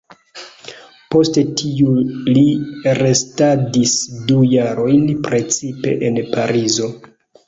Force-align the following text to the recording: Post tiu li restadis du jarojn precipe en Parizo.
Post 1.15 1.35
tiu 1.59 1.91
li 2.37 2.45
restadis 2.99 3.93
du 4.31 4.39
jarojn 4.55 5.05
precipe 5.29 5.95
en 6.09 6.19
Parizo. 6.33 6.89